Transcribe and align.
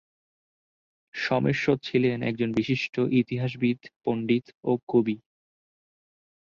সোমেশ্বর 1.15 1.75
ছিলেন 1.83 2.17
একজন 2.23 2.49
বিশিষ্ট 2.51 2.95
ইতিহাসবিদ, 3.21 3.79
পণ্ডিত 4.03 4.45
ও 4.63 4.71
কবি। 4.87 5.17